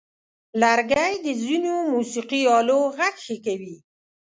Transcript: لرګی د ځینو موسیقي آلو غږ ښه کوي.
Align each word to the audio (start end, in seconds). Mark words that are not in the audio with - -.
لرګی 0.61 1.13
د 1.25 1.27
ځینو 1.43 1.73
موسیقي 1.93 2.41
آلو 2.57 2.79
غږ 2.97 3.15
ښه 3.25 3.35
کوي. 3.45 3.75